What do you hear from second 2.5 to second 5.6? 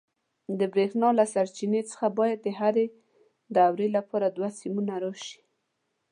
هرې دورې لپاره دوه سیمونه راشي.